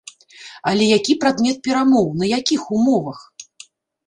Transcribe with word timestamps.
Але 0.71 0.87
які 0.97 1.15
прадмет 1.23 1.57
перамоў, 1.67 2.07
на 2.23 2.31
якіх 2.39 2.61
умовах? 2.79 3.19